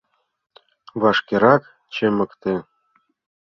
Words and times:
—Вашкерак 1.01 1.63
чымыкте! 1.93 2.55